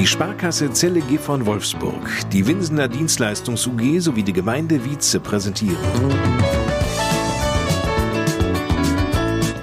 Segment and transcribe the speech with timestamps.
[0.00, 5.76] Die Sparkasse Zelle G von Wolfsburg, die Winsener Dienstleistungs UG sowie die Gemeinde Wietze präsentieren.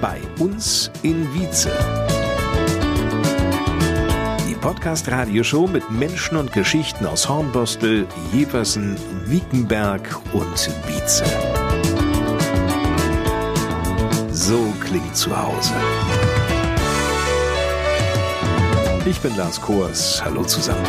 [0.00, 1.72] Bei uns in Wietze.
[4.48, 8.96] Die Podcast-Radioshow mit Menschen und Geschichten aus Hornbostel, Jeversen,
[9.26, 11.24] Wiekenberg und Wietze.
[14.30, 15.74] So klingt zu Hause.
[19.08, 20.22] Ich bin Lars Koers.
[20.22, 20.84] Hallo zusammen.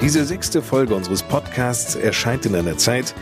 [0.00, 3.14] Diese sechste Folge unseres Podcasts erscheint in einer Zeit,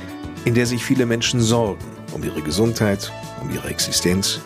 [0.45, 3.11] in der sich viele Menschen sorgen um ihre Gesundheit,
[3.43, 4.41] um ihre Existenz.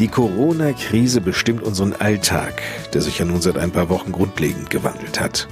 [0.00, 2.60] Die Corona-Krise bestimmt unseren Alltag,
[2.92, 5.46] der sich ja nun seit ein paar Wochen grundlegend gewandelt hat.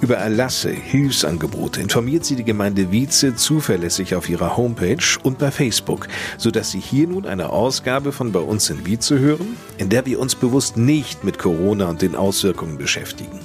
[0.00, 6.08] Über Erlasse, Hilfsangebote informiert sie die Gemeinde Wietze zuverlässig auf ihrer Homepage und bei Facebook,
[6.38, 10.18] sodass Sie hier nun eine Ausgabe von Bei uns in Wietze hören, in der wir
[10.18, 13.38] uns bewusst nicht mit Corona und den Auswirkungen beschäftigen.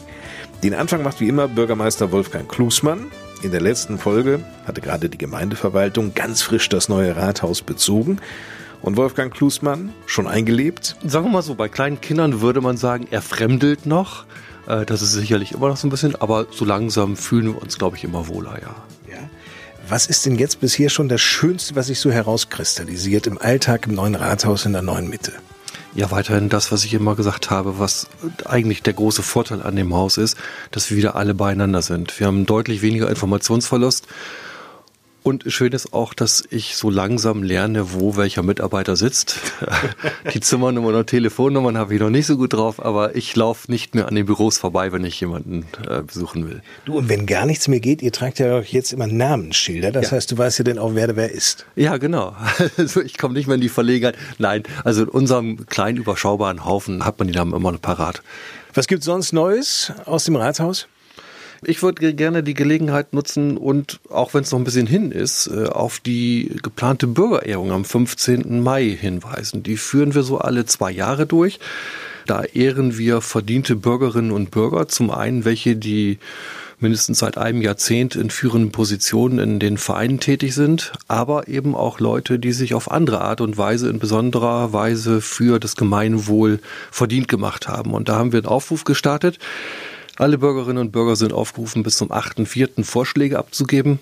[0.64, 3.06] Den Anfang macht wie immer Bürgermeister Wolfgang Klusmann.
[3.44, 8.20] In der letzten Folge hatte gerade die Gemeindeverwaltung ganz frisch das neue Rathaus bezogen
[8.82, 10.96] und Wolfgang Klusmann schon eingelebt?
[11.04, 14.26] Sagen wir mal so, bei kleinen Kindern würde man sagen, er fremdelt noch.
[14.68, 17.78] Äh, das ist sicherlich immer noch so ein bisschen, aber so langsam fühlen wir uns,
[17.78, 18.76] glaube ich, immer wohler, ja.
[19.12, 19.20] Ja.
[19.88, 23.96] Was ist denn jetzt bisher schon das Schönste, was sich so herauskristallisiert im Alltag im
[23.96, 25.34] neuen Rathaus in der neuen Mitte?
[25.96, 28.08] Ja, weiterhin das, was ich immer gesagt habe, was
[28.46, 30.38] eigentlich der große Vorteil an dem Haus ist,
[30.70, 32.20] dass wir wieder alle beieinander sind.
[32.20, 34.08] Wir haben deutlich weniger Informationsverlust
[35.30, 39.40] und schön ist auch, dass ich so langsam lerne, wo welcher Mitarbeiter sitzt.
[40.34, 43.94] Die Zimmernummern und Telefonnummern habe ich noch nicht so gut drauf, aber ich laufe nicht
[43.94, 46.64] mehr an den Büros vorbei, wenn ich jemanden äh, besuchen will.
[46.86, 49.92] Du, und wenn gar nichts mehr geht, ihr tragt ja jetzt immer Namensschilder.
[49.92, 50.12] Das ja.
[50.14, 51.66] heißt, du weißt ja denn auch, wer wer ist.
[51.76, 52.36] Ja, genau.
[52.78, 54.16] Also ich komme nicht mehr in die Verlegenheit.
[54.38, 58.24] Nein, also in unserem kleinen, überschaubaren Haufen hat man die Namen immer noch parat.
[58.74, 60.88] Was gibt sonst Neues aus dem Rathaus?
[61.64, 65.48] Ich würde gerne die Gelegenheit nutzen und auch wenn es noch ein bisschen hin ist,
[65.48, 68.62] äh, auf die geplante Bürgerehrung am 15.
[68.62, 69.64] Mai hinweisen.
[69.64, 71.60] Die führen wir so alle zwei Jahre durch.
[72.26, 74.88] Da ehren wir verdiente Bürgerinnen und Bürger.
[74.88, 76.20] Zum einen welche, die
[76.80, 82.00] mindestens seit einem Jahrzehnt in führenden Positionen in den Vereinen tätig sind, aber eben auch
[82.00, 86.60] Leute, die sich auf andere Art und Weise in besonderer Weise für das Gemeinwohl
[86.92, 87.94] verdient gemacht haben.
[87.94, 89.40] Und da haben wir einen Aufruf gestartet.
[90.20, 92.84] Alle Bürgerinnen und Bürger sind aufgerufen, bis zum 8.4.
[92.84, 94.00] Vorschläge abzugeben.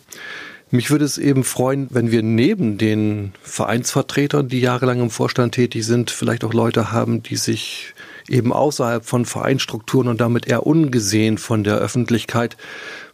[0.72, 5.86] Mich würde es eben freuen, wenn wir neben den Vereinsvertretern, die jahrelang im Vorstand tätig
[5.86, 7.94] sind, vielleicht auch Leute haben, die sich
[8.28, 12.58] eben außerhalb von Vereinstrukturen und damit eher ungesehen von der Öffentlichkeit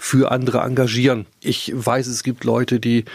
[0.03, 1.25] für andere engagieren.
[1.39, 3.05] Ich weiß, es gibt Leute, die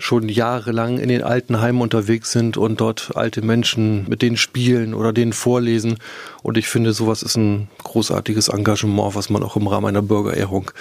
[0.00, 5.12] schon jahrelang in den Altenheimen unterwegs sind und dort alte Menschen mit denen spielen oder
[5.12, 5.98] denen vorlesen.
[6.42, 10.72] Und ich finde, sowas ist ein großartiges Engagement, was man auch im Rahmen einer Bürgerehrung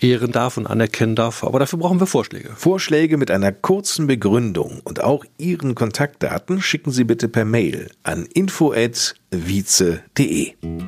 [0.00, 1.44] ehren darf und anerkennen darf.
[1.44, 2.50] Aber dafür brauchen wir Vorschläge.
[2.56, 8.26] Vorschläge mit einer kurzen Begründung und auch Ihren Kontaktdaten schicken Sie bitte per Mail an
[8.26, 9.12] info@vize.de.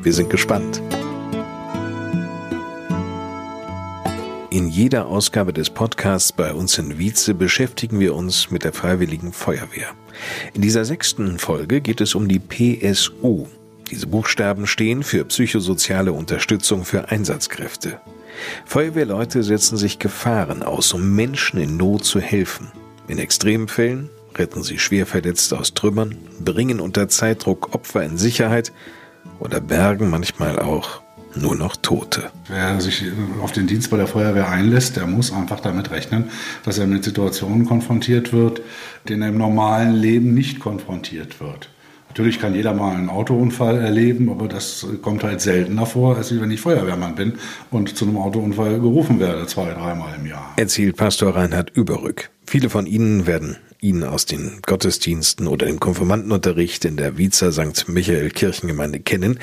[0.03, 0.83] Wir sind gespannt.
[4.57, 9.35] In jeder Ausgabe des Podcasts bei uns in Wietze beschäftigen wir uns mit der Freiwilligen
[9.35, 9.91] Feuerwehr.
[10.55, 13.49] In dieser sechsten Folge geht es um die PSU.
[13.91, 18.01] Diese Buchstaben stehen für psychosoziale Unterstützung für Einsatzkräfte.
[18.65, 22.73] Feuerwehrleute setzen sich Gefahren aus, um Menschen in Not zu helfen.
[23.09, 28.73] In Extremfällen retten sie Schwerverletzte aus Trümmern, bringen unter Zeitdruck Opfer in Sicherheit
[29.39, 31.03] oder bergen manchmal auch
[31.37, 32.31] nur noch Tote.
[32.49, 33.05] Wer sich
[33.43, 36.31] auf den Dienst bei der Feuerwehr einlässt, der muss einfach damit rechnen,
[36.65, 38.61] dass er mit Situationen konfrontiert wird,
[39.09, 41.69] denen er im normalen Leben nicht konfrontiert wird.
[42.09, 46.51] Natürlich kann jeder mal einen Autounfall erleben, aber das kommt halt seltener vor, als wenn
[46.51, 47.35] ich Feuerwehrmann bin
[47.71, 50.55] und zu einem Autounfall gerufen werde, zwei, dreimal im Jahr.
[50.57, 52.31] Erzählt Pastor Reinhard Überrück.
[52.47, 57.87] Viele von Ihnen werden ihn aus den Gottesdiensten oder dem Konfirmandenunterricht in der Wiezer St.
[57.89, 59.39] Michael Kirchengemeinde kennen.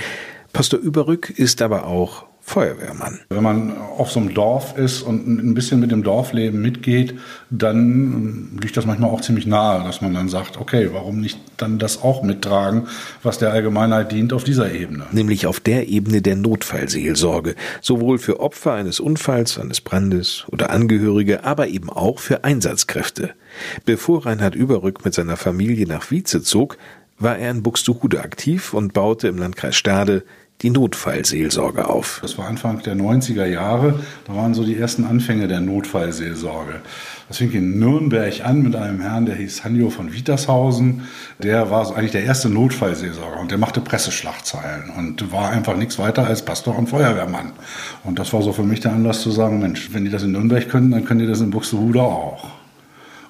[0.54, 3.22] Pastor Überrück ist aber auch Feuerwehrmann.
[3.30, 7.16] Wenn man auf so einem Dorf ist und ein bisschen mit dem Dorfleben mitgeht,
[7.50, 11.80] dann liegt das manchmal auch ziemlich nahe, dass man dann sagt, okay, warum nicht dann
[11.80, 12.88] das auch mittragen,
[13.24, 15.06] was der Allgemeinheit dient auf dieser Ebene?
[15.12, 21.46] Nämlich auf der Ebene der Notfallseelsorge, sowohl für Opfer eines Unfalls, eines Brandes oder Angehörige,
[21.46, 23.32] aber eben auch für Einsatzkräfte.
[23.86, 26.78] Bevor Reinhard Überrück mit seiner Familie nach Wietze zog,
[27.20, 30.24] war er in Buxtehude aktiv und baute im Landkreis Stade
[30.64, 32.20] die Notfallseelsorge auf.
[32.22, 36.82] Das war Anfang der 90er Jahre, da waren so die ersten Anfänge der Notfallseelsorge.
[37.28, 41.04] Das fing in Nürnberg an mit einem Herrn, der hieß Hanjo von Wietershausen.
[41.40, 46.26] Der war eigentlich der erste Notfallseelsorger und der machte Presseschlagzeilen und war einfach nichts weiter
[46.26, 47.52] als Pastor und Feuerwehrmann.
[48.04, 50.32] Und das war so für mich der Anlass zu sagen, Mensch, wenn die das in
[50.32, 52.63] Nürnberg können, dann können die das in Buxtehude auch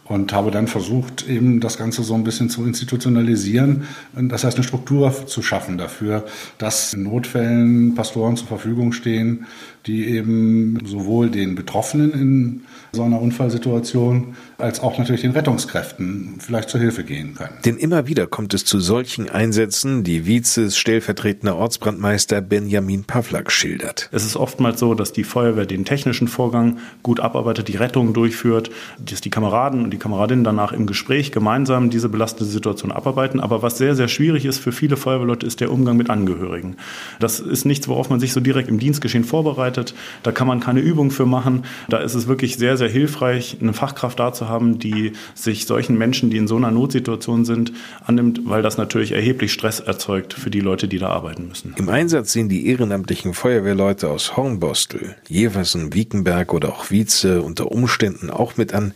[0.05, 3.83] und habe dann versucht, eben das Ganze so ein bisschen zu institutionalisieren.
[4.13, 6.25] Das heißt, eine Struktur zu schaffen dafür,
[6.57, 9.45] dass in Notfällen Pastoren zur Verfügung stehen,
[9.85, 12.61] die eben sowohl den Betroffenen in
[12.91, 17.53] so einer Unfallsituation als auch natürlich den Rettungskräften vielleicht zur Hilfe gehen können.
[17.65, 24.09] Denn immer wieder kommt es zu solchen Einsätzen, die Vizes stellvertretender Ortsbrandmeister Benjamin Pavlak schildert.
[24.11, 28.69] Es ist oftmals so, dass die Feuerwehr den technischen Vorgang gut abarbeitet, die Rettung durchführt,
[28.99, 33.39] dass die Kameraden und die Kameradinnen danach im Gespräch gemeinsam diese belastende Situation abarbeiten.
[33.39, 36.77] Aber was sehr, sehr schwierig ist für viele Feuerwehrleute, ist der Umgang mit Angehörigen.
[37.19, 39.93] Das ist nichts, worauf man sich so direkt im Dienstgeschehen vorbereitet.
[40.23, 41.65] Da kann man keine Übung für machen.
[41.89, 45.97] Da ist es wirklich sehr, sehr hilfreich, eine Fachkraft da zu haben, die sich solchen
[45.97, 47.73] Menschen, die in so einer Notsituation sind,
[48.05, 51.73] annimmt, weil das natürlich erheblich Stress erzeugt für die Leute, die da arbeiten müssen.
[51.77, 58.29] Im Einsatz sehen die ehrenamtlichen Feuerwehrleute aus Hornbostel, Jeversen, Wiekenberg oder auch Wietze unter Umständen
[58.29, 58.93] auch mit an,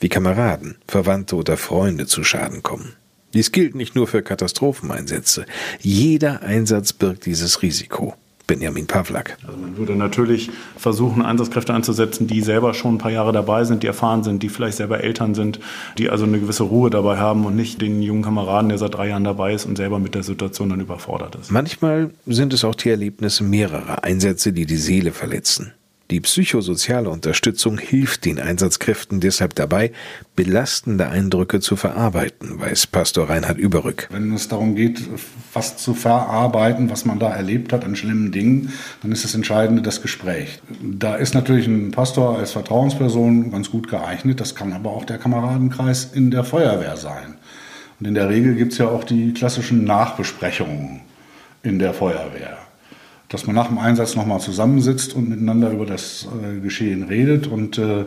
[0.00, 2.94] wie Kameraden, Verwandte oder Freunde zu Schaden kommen.
[3.34, 5.46] Dies gilt nicht nur für Katastropheneinsätze.
[5.80, 8.14] Jeder Einsatz birgt dieses Risiko.
[8.50, 9.38] Benjamin Pawlak.
[9.46, 13.84] Also man würde natürlich versuchen, Einsatzkräfte einzusetzen, die selber schon ein paar Jahre dabei sind,
[13.84, 15.60] die erfahren sind, die vielleicht selber Eltern sind,
[15.98, 19.10] die also eine gewisse Ruhe dabei haben und nicht den jungen Kameraden, der seit drei
[19.10, 21.52] Jahren dabei ist und selber mit der Situation dann überfordert ist.
[21.52, 25.72] Manchmal sind es auch die Erlebnisse mehrerer Einsätze, die die Seele verletzen.
[26.10, 29.92] Die psychosoziale Unterstützung hilft den Einsatzkräften deshalb dabei,
[30.34, 34.08] belastende Eindrücke zu verarbeiten, weiß Pastor Reinhard Überrück.
[34.10, 35.02] Wenn es darum geht,
[35.52, 38.72] was zu verarbeiten, was man da erlebt hat an schlimmen Dingen,
[39.02, 40.60] dann ist das Entscheidende das Gespräch.
[40.82, 45.18] Da ist natürlich ein Pastor als Vertrauensperson ganz gut geeignet, das kann aber auch der
[45.18, 47.36] Kameradenkreis in der Feuerwehr sein.
[48.00, 51.02] Und in der Regel gibt es ja auch die klassischen Nachbesprechungen
[51.62, 52.58] in der Feuerwehr
[53.30, 57.46] dass man nach dem Einsatz nochmal zusammensitzt und miteinander über das äh, Geschehen redet.
[57.46, 58.04] Und äh,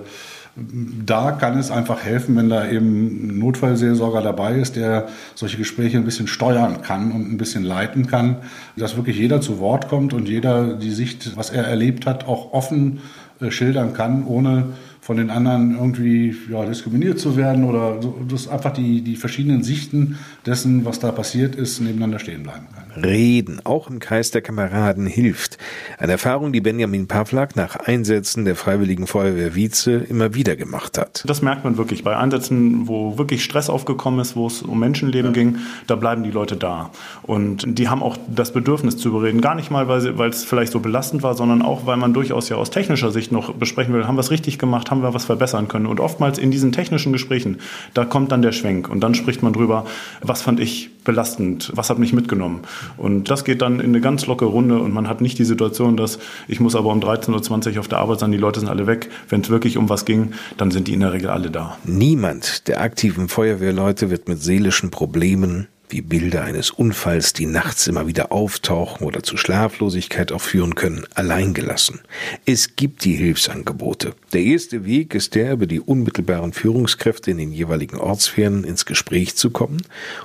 [0.55, 5.97] da kann es einfach helfen, wenn da eben ein Notfallseelsorger dabei ist, der solche Gespräche
[5.97, 8.37] ein bisschen steuern kann und ein bisschen leiten kann,
[8.75, 12.51] dass wirklich jeder zu Wort kommt und jeder die Sicht, was er erlebt hat, auch
[12.53, 12.99] offen
[13.39, 14.73] äh, schildern kann, ohne
[15.03, 19.61] von den anderen irgendwie ja, diskriminiert zu werden oder so, dass einfach die, die verschiedenen
[19.61, 23.03] Sichten dessen, was da passiert ist, nebeneinander stehen bleiben kann.
[23.03, 25.57] Reden, auch im Kreis der Kameraden, hilft.
[25.97, 31.25] Eine Erfahrung, die Benjamin Pavlak nach Einsätzen der Freiwilligen Feuerwehr Wietze immer wieder gemacht hat.
[31.27, 32.05] Das merkt man wirklich.
[32.05, 35.33] Bei Einsätzen, wo wirklich Stress aufgekommen ist, wo es um Menschenleben ja.
[35.33, 36.91] ging, da bleiben die Leute da.
[37.23, 39.41] Und die haben auch das Bedürfnis zu überreden.
[39.41, 42.55] Gar nicht mal, weil es vielleicht so belastend war, sondern auch, weil man durchaus ja
[42.55, 45.67] aus technischer Sicht noch besprechen will, haben wir es richtig gemacht, haben wir was verbessern
[45.67, 45.87] können.
[45.87, 47.57] Und oftmals in diesen technischen Gesprächen,
[47.93, 49.85] da kommt dann der Schwenk und dann spricht man drüber,
[50.21, 52.61] was fand ich belastend, was hat mich mitgenommen.
[52.97, 55.97] Und das geht dann in eine ganz lockere Runde und man hat nicht die Situation,
[55.97, 58.85] dass ich muss aber um 13.20 Uhr auf der Arbeit sein, die Leute sind alle
[58.85, 59.09] weg.
[59.29, 61.77] Wenn es wirklich um was ging, dann sind die in der Regel alle da.
[61.83, 68.07] Niemand der aktiven Feuerwehrleute wird mit seelischen Problemen, wie Bilder eines Unfalls, die nachts immer
[68.07, 72.01] wieder auftauchen oder zu Schlaflosigkeit auch führen können, alleingelassen.
[72.45, 74.15] Es gibt die Hilfsangebote.
[74.33, 79.35] Der erste Weg ist der, über die unmittelbaren Führungskräfte in den jeweiligen Ortsferien ins Gespräch
[79.35, 79.83] zu kommen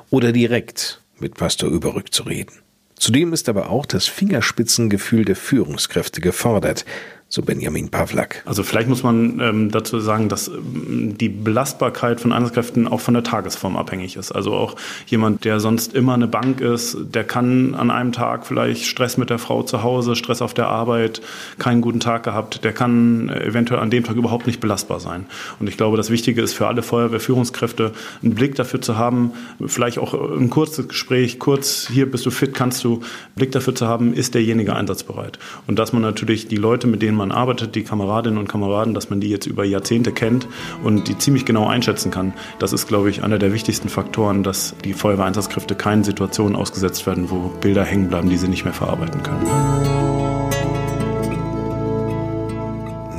[0.09, 2.53] oder direkt mit Pastor Überrück zu reden.
[2.95, 6.87] Zudem ist aber auch das Fingerspitzengefühl der Führungskräfte gefordert,
[7.31, 8.43] so Benjamin Pawlak.
[8.47, 13.13] Also vielleicht muss man ähm, dazu sagen, dass ähm, die Belastbarkeit von Einsatzkräften auch von
[13.13, 14.33] der Tagesform abhängig ist.
[14.33, 18.87] Also auch jemand, der sonst immer eine Bank ist, der kann an einem Tag vielleicht
[18.87, 21.21] Stress mit der Frau zu Hause, Stress auf der Arbeit,
[21.59, 25.27] keinen guten Tag gehabt, der kann äh, eventuell an dem Tag überhaupt nicht belastbar sein.
[25.61, 27.93] Und ich glaube, das Wichtige ist für alle Feuerwehrführungskräfte,
[28.23, 29.33] einen Blick dafür zu haben,
[29.67, 33.01] vielleicht auch ein kurzes Gespräch, kurz hier bist du fit, kannst du,
[33.37, 35.39] Blick dafür zu haben, ist derjenige einsatzbereit.
[35.67, 39.11] Und dass man natürlich die Leute, mit denen man arbeitet, die Kameradinnen und Kameraden, dass
[39.11, 40.49] man die jetzt über Jahrzehnte kennt
[40.83, 42.33] und die ziemlich genau einschätzen kann.
[42.59, 47.31] Das ist, glaube ich, einer der wichtigsten Faktoren, dass die Feuerwehreinsatzkräfte keinen Situationen ausgesetzt werden,
[47.31, 49.47] wo Bilder hängen bleiben, die sie nicht mehr verarbeiten können.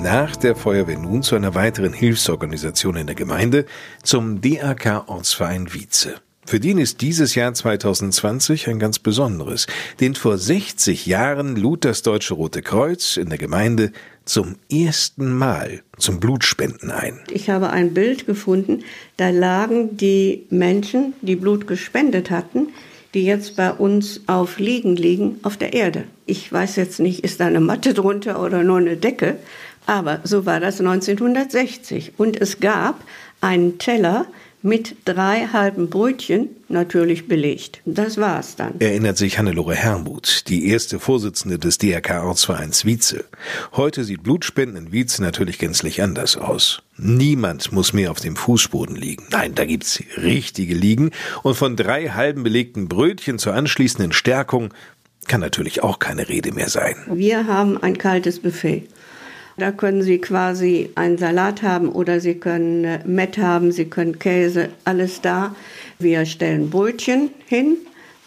[0.01, 3.65] Nach der Feuerwehr nun zu einer weiteren Hilfsorganisation in der Gemeinde,
[4.01, 6.15] zum DAK Ortsverein Wietze.
[6.49, 9.67] Für den ist dieses Jahr 2020 ein ganz besonderes,
[9.99, 13.91] denn vor 60 Jahren lud das Deutsche Rote Kreuz in der Gemeinde
[14.25, 17.19] zum ersten Mal zum Blutspenden ein.
[17.29, 18.83] Ich habe ein Bild gefunden,
[19.17, 22.69] da lagen die Menschen, die Blut gespendet hatten,
[23.13, 26.05] die jetzt bei uns auf Liegen liegen auf der Erde.
[26.25, 29.37] Ich weiß jetzt nicht, ist da eine Matte drunter oder nur eine Decke,
[29.85, 32.13] aber so war das 1960.
[32.17, 33.03] Und es gab
[33.39, 34.25] einen Teller
[34.61, 37.81] mit drei halben Brötchen, natürlich belegt.
[37.85, 38.79] Das war's dann.
[38.79, 43.25] Erinnert sich Hannelore Hermuth, die erste Vorsitzende des DRK-Ortsvereins Wietze.
[43.73, 46.81] Heute sieht Blutspenden in Wietze natürlich gänzlich anders aus.
[46.97, 49.25] Niemand muss mehr auf dem Fußboden liegen.
[49.31, 51.11] Nein, da gibt's richtige Liegen.
[51.43, 54.73] Und von drei halben belegten Brötchen zur anschließenden Stärkung
[55.27, 56.95] kann natürlich auch keine Rede mehr sein.
[57.07, 58.87] Wir haben ein kaltes Buffet.
[59.59, 64.17] Da können Sie quasi einen Salat haben oder Sie können äh, Mett haben, Sie können
[64.17, 65.53] Käse, alles da.
[65.99, 67.77] Wir stellen Brötchen hin,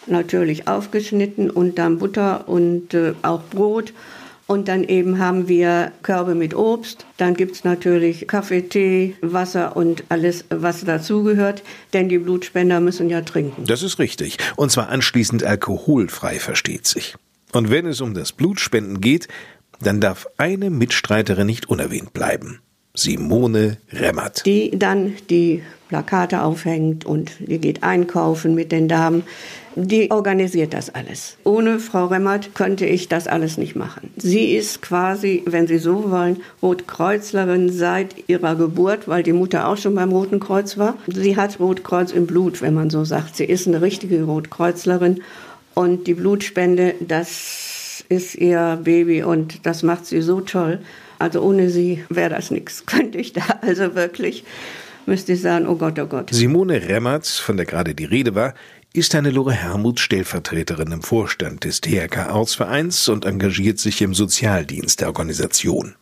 [0.05, 3.93] natürlich aufgeschnitten und dann Butter und äh, auch Brot.
[4.45, 7.07] Und dann eben haben wir Körbe mit Obst.
[7.17, 11.63] Dann gibt es natürlich Kaffee, Tee, Wasser und alles, was dazugehört.
[11.93, 13.63] Denn die Blutspender müssen ja trinken.
[13.65, 14.37] Das ist richtig.
[14.55, 17.15] Und zwar anschließend alkoholfrei, versteht sich.
[17.53, 19.27] Und wenn es um das Blutspenden geht,
[19.83, 22.59] dann darf eine Mitstreiterin nicht unerwähnt bleiben.
[22.95, 24.45] Simone Remmert.
[24.45, 29.23] Die dann die Plakate aufhängt und die geht einkaufen mit den Damen.
[29.75, 31.37] Die organisiert das alles.
[31.43, 34.11] Ohne Frau Remmert könnte ich das alles nicht machen.
[34.17, 39.77] Sie ist quasi, wenn Sie so wollen, Rotkreuzlerin seit ihrer Geburt, weil die Mutter auch
[39.77, 40.95] schon beim Roten Kreuz war.
[41.07, 43.35] Sie hat Rotkreuz im Blut, wenn man so sagt.
[43.35, 45.21] Sie ist eine richtige Rotkreuzlerin.
[45.73, 47.72] Und die Blutspende, das
[48.09, 50.79] ist ihr Baby und das macht sie so toll.
[51.19, 52.85] Also ohne sie wäre das nichts.
[52.85, 54.43] Könnte ich da also wirklich,
[55.05, 56.29] müsste ich sagen, oh Gott, oh Gott.
[56.31, 58.53] Simone Remmertz, von der gerade die Rede war,
[58.95, 65.95] ist Hannelore Hermuth Stellvertreterin im Vorstand des DRK-Ortsvereins und engagiert sich im Sozialdienst der Organisation.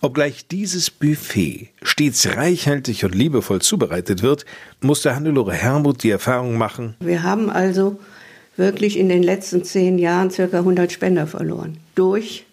[0.00, 4.44] Obgleich dieses Buffet stets reichhaltig und liebevoll zubereitet wird,
[4.80, 6.96] musste Hannelore Hermuth die Erfahrung machen.
[6.98, 8.00] Wir haben also
[8.56, 11.78] wirklich in den letzten zehn Jahren circa 100 Spender verloren.
[11.94, 12.44] Durch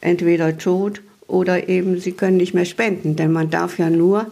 [0.00, 4.26] entweder Tod oder eben sie können nicht mehr spenden, denn man darf ja nur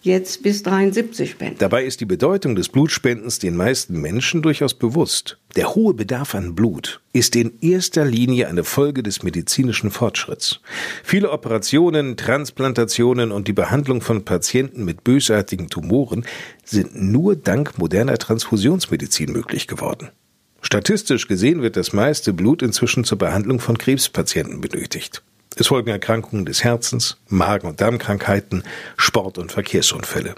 [0.00, 1.58] jetzt bis 73 spenden.
[1.58, 5.38] Dabei ist die Bedeutung des Blutspendens den meisten Menschen durchaus bewusst.
[5.56, 10.60] Der hohe Bedarf an Blut ist in erster Linie eine Folge des medizinischen Fortschritts.
[11.02, 16.24] Viele Operationen, Transplantationen und die Behandlung von Patienten mit bösartigen Tumoren
[16.64, 20.10] sind nur dank moderner Transfusionsmedizin möglich geworden.
[20.60, 25.22] Statistisch gesehen wird das meiste Blut inzwischen zur Behandlung von Krebspatienten benötigt.
[25.56, 28.62] Es folgen Erkrankungen des Herzens, Magen- und Darmkrankheiten,
[28.96, 30.34] Sport- und Verkehrsunfälle.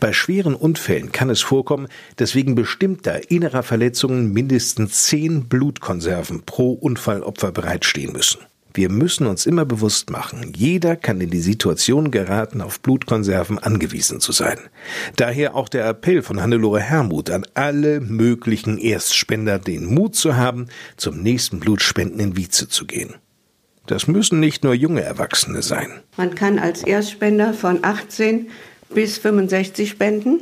[0.00, 6.72] Bei schweren Unfällen kann es vorkommen, dass wegen bestimmter innerer Verletzungen mindestens zehn Blutkonserven pro
[6.72, 8.40] Unfallopfer bereitstehen müssen.
[8.76, 14.20] Wir müssen uns immer bewusst machen, jeder kann in die Situation geraten, auf Blutkonserven angewiesen
[14.20, 14.58] zu sein.
[15.16, 20.66] Daher auch der Appell von Hannelore Hermuth an alle möglichen Erstspender, den Mut zu haben,
[20.98, 23.14] zum nächsten Blutspenden in Wietze zu gehen.
[23.86, 25.88] Das müssen nicht nur junge Erwachsene sein.
[26.18, 28.48] Man kann als Erstspender von 18
[28.90, 30.40] bis 65 spenden.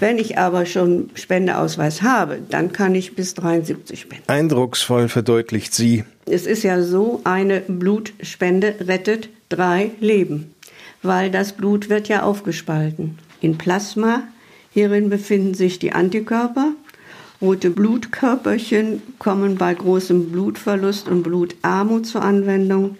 [0.00, 4.24] Wenn ich aber schon Spendeausweis habe, dann kann ich bis 73 spenden.
[4.28, 6.04] Eindrucksvoll verdeutlicht sie.
[6.26, 10.54] Es ist ja so, eine Blutspende rettet drei Leben,
[11.02, 13.18] weil das Blut wird ja aufgespalten.
[13.40, 14.22] In Plasma,
[14.72, 16.72] hierin befinden sich die Antikörper.
[17.40, 22.96] Rote Blutkörperchen kommen bei großem Blutverlust und Blutarmut zur Anwendung.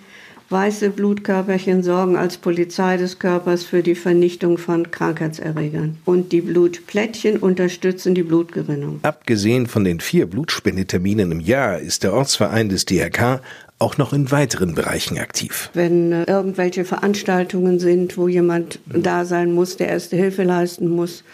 [0.50, 5.98] Weiße Blutkörperchen sorgen als Polizei des Körpers für die Vernichtung von Krankheitserregern.
[6.06, 9.00] Und die Blutplättchen unterstützen die Blutgerinnung.
[9.02, 13.42] Abgesehen von den vier Blutspendeterminen im Jahr ist der Ortsverein des DRK
[13.78, 15.70] auch noch in weiteren Bereichen aktiv.
[15.74, 21.24] Wenn äh, irgendwelche Veranstaltungen sind, wo jemand da sein muss, der erste Hilfe leisten muss,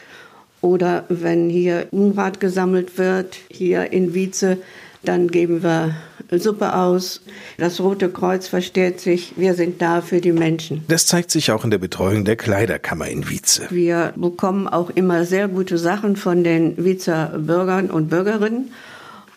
[0.61, 4.59] oder wenn hier Unrat gesammelt wird, hier in Wietze,
[5.03, 5.95] dann geben wir
[6.41, 7.21] Suppe aus.
[7.59, 10.85] Das Rote Kreuz versteht sich, wir sind da für die Menschen.
[10.89, 13.67] Das zeigt sich auch in der Betreuung der Kleiderkammer in Wietze.
[13.71, 18.73] Wir bekommen auch immer sehr gute Sachen von den Wiezer Bürgern und Bürgerinnen.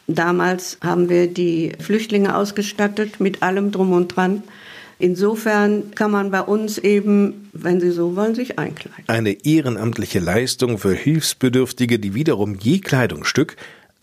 [0.07, 4.43] Damals haben wir die Flüchtlinge ausgestattet mit allem drum und dran.
[4.99, 9.03] Insofern kann man bei uns eben, wenn Sie so wollen, sich einkleiden.
[9.07, 13.57] Eine ehrenamtliche Leistung für Hilfsbedürftige, die wiederum je Kleidungsstück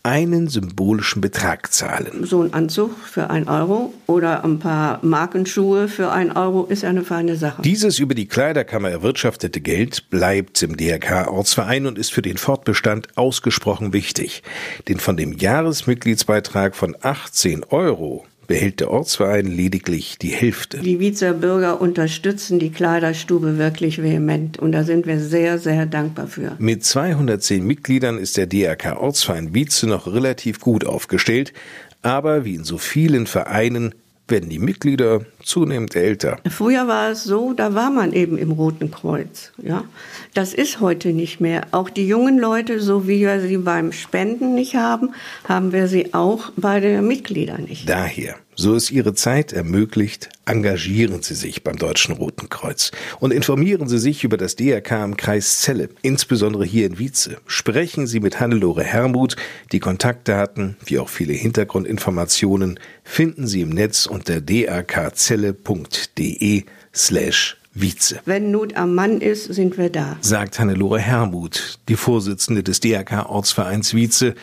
[0.05, 2.25] einen symbolischen Betrag zahlen.
[2.25, 7.03] So ein Anzug für ein Euro oder ein paar Markenschuhe für ein Euro ist eine
[7.03, 7.63] feine Sache.
[7.63, 13.93] Dieses über die Kleiderkammer erwirtschaftete Geld bleibt im DRK-Ortsverein und ist für den Fortbestand ausgesprochen
[13.93, 14.43] wichtig.
[14.87, 20.79] Denn von dem Jahresmitgliedsbeitrag von 18 Euro behält der Ortsverein lediglich die Hälfte.
[20.79, 26.27] Die Wiezer Bürger unterstützen die Kleiderstube wirklich vehement und da sind wir sehr, sehr dankbar
[26.27, 26.55] für.
[26.59, 31.53] Mit 210 Mitgliedern ist der DRK Ortsverein Wietze noch relativ gut aufgestellt,
[32.01, 33.95] aber wie in so vielen Vereinen
[34.27, 36.39] werden die Mitglieder zunehmend älter.
[36.49, 39.51] Früher war es so, da war man eben im Roten Kreuz.
[39.61, 39.83] Ja,
[40.33, 41.67] das ist heute nicht mehr.
[41.71, 45.13] Auch die jungen Leute, so wie wir sie beim Spenden nicht haben,
[45.47, 47.87] haben wir sie auch bei den Mitgliedern nicht.
[47.87, 53.87] Daher, so es Ihre Zeit ermöglicht, engagieren Sie sich beim Deutschen Roten Kreuz und informieren
[53.87, 57.37] Sie sich über das DRK im Kreis Celle, insbesondere hier in Wietze.
[57.47, 59.35] Sprechen Sie mit Hannelore Hermuth.
[59.71, 65.55] Die Kontaktdaten, wie auch viele Hintergrundinformationen, finden Sie im Netz unter drkzelle.de
[66.93, 68.21] slash Wietze.
[68.25, 70.17] Wenn Not am Mann ist, sind wir da.
[70.21, 74.33] Sagt Hannelore Hermuth, die Vorsitzende des DRK Ortsvereins Wietze,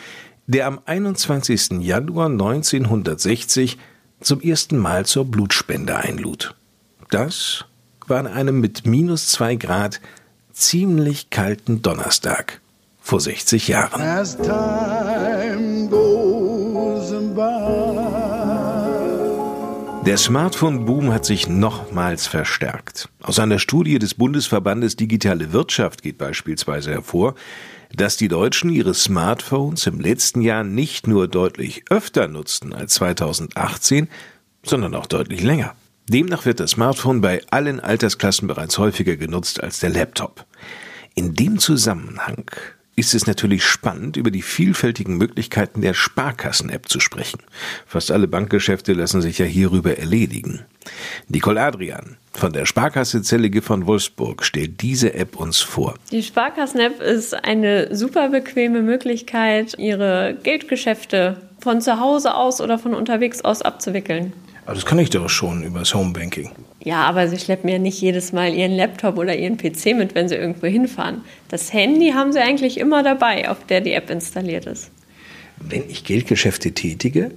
[0.45, 1.81] der am 21.
[1.81, 3.79] Januar 1960
[4.23, 6.55] zum ersten Mal zur Blutspende einlud.
[7.09, 7.65] Das
[8.07, 10.01] war an einem mit minus zwei Grad
[10.51, 12.61] ziemlich kalten Donnerstag
[13.01, 14.01] vor 60 Jahren.
[14.01, 17.83] As time goes by.
[20.05, 23.07] Der Smartphone-Boom hat sich nochmals verstärkt.
[23.21, 27.35] Aus einer Studie des Bundesverbandes Digitale Wirtschaft geht beispielsweise hervor,
[27.95, 34.09] dass die Deutschen ihre Smartphones im letzten Jahr nicht nur deutlich öfter nutzten als 2018,
[34.63, 35.75] sondern auch deutlich länger.
[36.09, 40.45] Demnach wird das Smartphone bei allen Altersklassen bereits häufiger genutzt als der Laptop.
[41.15, 42.49] In dem Zusammenhang
[42.95, 47.39] ist es natürlich spannend, über die vielfältigen Möglichkeiten der Sparkassen-App zu sprechen.
[47.85, 50.65] Fast alle Bankgeschäfte lassen sich ja hierüber erledigen.
[51.27, 55.95] Nicole Adrian von der Sparkasse Zellige von Wolfsburg stellt diese App uns vor.
[56.11, 62.93] Die Sparkassen-App ist eine super bequeme Möglichkeit, ihre Geldgeschäfte von zu Hause aus oder von
[62.93, 64.33] unterwegs aus abzuwickeln.
[64.65, 66.51] Aber das kann ich doch schon über das Homebanking.
[66.81, 70.29] Ja, aber Sie schleppen ja nicht jedes Mal Ihren Laptop oder Ihren PC mit, wenn
[70.29, 71.21] Sie irgendwo hinfahren.
[71.49, 74.91] Das Handy haben Sie eigentlich immer dabei, auf der die App installiert ist.
[75.59, 77.31] Wenn ich Geldgeschäfte tätige,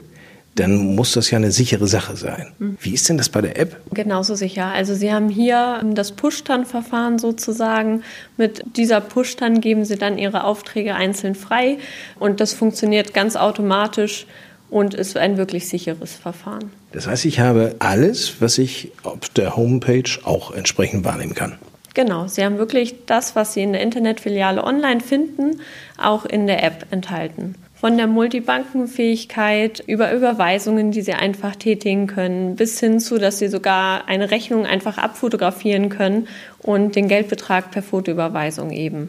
[0.57, 2.53] dann muss das ja eine sichere Sache sein.
[2.59, 2.79] Hm.
[2.81, 3.79] Wie ist denn das bei der App?
[3.93, 4.67] Genauso sicher.
[4.67, 8.03] Also Sie haben hier das Push-Tan-Verfahren sozusagen.
[8.37, 11.79] Mit dieser Push-Tan geben Sie dann Ihre Aufträge einzeln frei
[12.19, 14.27] und das funktioniert ganz automatisch
[14.71, 16.71] und ist ein wirklich sicheres Verfahren.
[16.93, 21.59] Das heißt, ich habe alles, was ich auf der Homepage auch entsprechend wahrnehmen kann.
[21.95, 25.61] Genau, Sie haben wirklich das, was Sie in der Internetfiliale online finden,
[25.97, 27.55] auch in der App enthalten.
[27.75, 33.49] Von der Multibankenfähigkeit über Überweisungen, die Sie einfach tätigen können, bis hin zu, dass Sie
[33.49, 39.09] sogar eine Rechnung einfach abfotografieren können und den Geldbetrag per Fotoüberweisung eben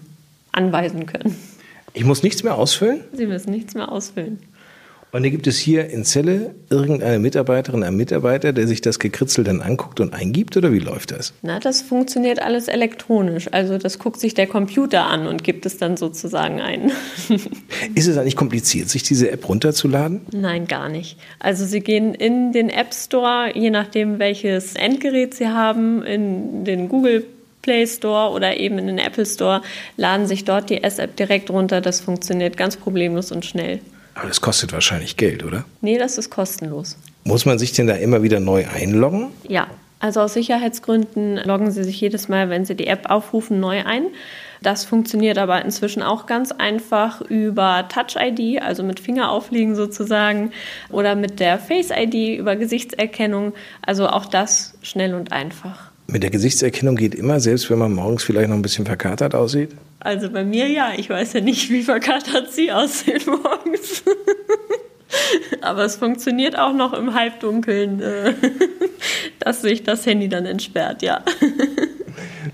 [0.54, 1.36] anweisen können.
[1.94, 3.02] Ich muss nichts mehr ausfüllen?
[3.12, 4.40] Sie müssen nichts mehr ausfüllen.
[5.12, 9.46] Und dann gibt es hier in Celle irgendeine Mitarbeiterin, einen Mitarbeiter, der sich das Gekritzel
[9.46, 11.34] dann anguckt und eingibt oder wie läuft das?
[11.42, 13.48] Na, das funktioniert alles elektronisch.
[13.52, 16.92] Also das guckt sich der Computer an und gibt es dann sozusagen ein.
[17.96, 20.22] Ist es eigentlich kompliziert, sich diese App runterzuladen?
[20.34, 21.18] Nein, gar nicht.
[21.40, 26.90] Also Sie gehen in den App Store, je nachdem welches Endgerät Sie haben, in den
[26.90, 27.26] Google
[27.62, 29.62] Play Store oder eben in den Apple Store,
[29.96, 31.82] laden sich dort die S-App direkt runter.
[31.82, 33.80] Das funktioniert ganz problemlos und schnell.
[34.18, 35.64] Aber das kostet wahrscheinlich Geld, oder?
[35.82, 36.98] Nee, das ist kostenlos.
[37.24, 39.28] Muss man sich denn da immer wieder neu einloggen?
[39.48, 39.68] Ja,
[40.00, 44.08] also aus Sicherheitsgründen loggen Sie sich jedes Mal, wenn Sie die App aufrufen, neu ein.
[44.62, 50.52] Das funktioniert aber inzwischen auch ganz einfach über Touch-ID, also mit Fingerauflegen sozusagen,
[50.90, 53.54] oder mit der Face-ID über Gesichtserkennung.
[53.86, 55.92] Also auch das schnell und einfach.
[56.10, 59.72] Mit der Gesichtserkennung geht immer, selbst wenn man morgens vielleicht noch ein bisschen verkatert aussieht?
[60.00, 60.94] Also bei mir ja.
[60.96, 64.04] Ich weiß ja nicht, wie verkatert Sie aussehen morgens.
[65.62, 68.34] Aber es funktioniert auch noch im Halbdunkeln, äh,
[69.40, 71.24] dass sich das Handy dann entsperrt, ja.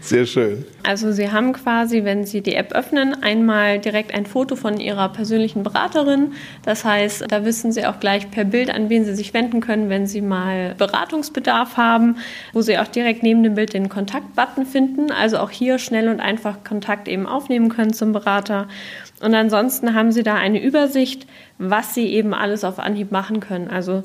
[0.02, 0.66] Sehr schön.
[0.84, 5.08] Also Sie haben quasi, wenn Sie die App öffnen, einmal direkt ein Foto von Ihrer
[5.10, 6.34] persönlichen Beraterin.
[6.66, 9.90] Das heißt, da wissen Sie auch gleich per Bild, an wen Sie sich wenden können,
[9.90, 12.18] wenn Sie mal Beratungsbedarf haben,
[12.52, 15.12] wo Sie auch direkt neben dem Bild den Kontaktbutton finden.
[15.12, 18.68] Also auch hier schnell und einfach Kontakt eben aufnehmen können zum Berater.
[19.22, 21.28] Und ansonsten haben Sie da eine Übersicht,
[21.70, 23.70] was Sie eben alles auf Anhieb machen können.
[23.70, 24.04] Also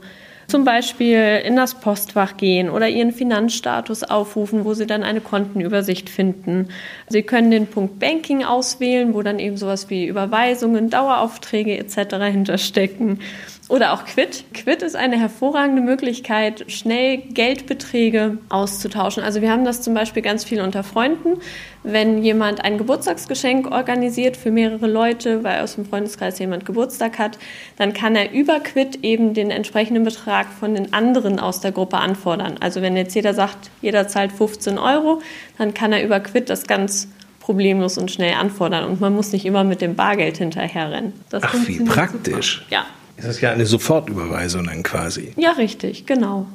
[0.48, 6.08] zum Beispiel in das Postfach gehen oder Ihren Finanzstatus aufrufen, wo Sie dann eine Kontenübersicht
[6.08, 6.68] finden.
[7.08, 12.16] Sie können den Punkt Banking auswählen, wo dann eben sowas wie Überweisungen, Daueraufträge etc.
[12.30, 13.20] hinterstecken.
[13.68, 14.44] Oder auch Quid.
[14.54, 19.22] Quid ist eine hervorragende Möglichkeit, schnell Geldbeträge auszutauschen.
[19.22, 21.40] Also wir haben das zum Beispiel ganz viel unter Freunden.
[21.82, 27.38] Wenn jemand ein Geburtstagsgeschenk organisiert für mehrere Leute, weil aus dem Freundeskreis jemand Geburtstag hat,
[27.76, 31.98] dann kann er über Quid eben den entsprechenden Betrag von den anderen aus der Gruppe
[31.98, 32.56] anfordern.
[32.60, 35.20] Also wenn jetzt jeder sagt, jeder zahlt 15 Euro,
[35.58, 37.08] dann kann er über Quid das ganz
[37.40, 41.14] problemlos und schnell anfordern und man muss nicht immer mit dem Bargeld hinterherrennen.
[41.30, 42.58] Das Ach, wie praktisch.
[42.58, 42.66] Super.
[42.70, 42.86] Ja,
[43.18, 45.32] das ist ja eine Sofortüberweisung dann quasi.
[45.36, 46.46] Ja, richtig, genau.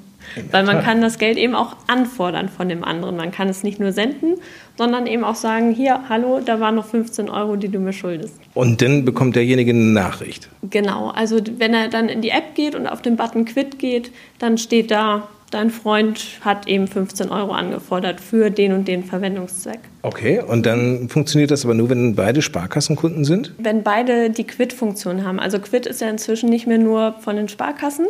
[0.51, 3.17] Weil man kann das Geld eben auch anfordern von dem anderen.
[3.17, 4.35] Man kann es nicht nur senden,
[4.77, 8.35] sondern eben auch sagen, hier, hallo, da waren noch 15 Euro, die du mir schuldest.
[8.53, 10.49] Und dann bekommt derjenige eine Nachricht.
[10.69, 14.11] Genau, also wenn er dann in die App geht und auf den Button Quit geht,
[14.39, 19.79] dann steht da, dein Freund hat eben 15 Euro angefordert für den und den Verwendungszweck.
[20.01, 23.53] Okay, und dann funktioniert das aber nur, wenn beide Sparkassenkunden sind?
[23.57, 25.39] Wenn beide die Quid-Funktion haben.
[25.39, 28.07] Also Quid ist ja inzwischen nicht mehr nur von den Sparkassen,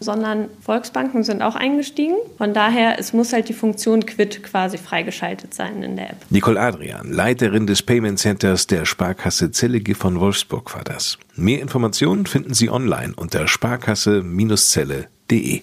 [0.00, 2.16] sondern Volksbanken sind auch eingestiegen.
[2.38, 6.16] Von daher, es muss halt die Funktion Quid quasi freigeschaltet sein in der App.
[6.30, 11.18] Nicole Adrian, Leiterin des Payment Centers der Sparkasse Zellige von Wolfsburg war das.
[11.36, 15.62] Mehr Informationen finden Sie online unter sparkasse-zelle.de.